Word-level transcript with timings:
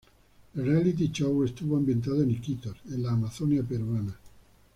El 0.55 0.65
reality 0.65 1.11
show 1.11 1.43
estuvo 1.43 1.77
ambientado 1.77 2.23
en 2.23 2.31
Iquitos, 2.31 2.75
en 2.89 3.03
la 3.03 3.11
Amazonia 3.11 3.61
peruana. 3.61 4.17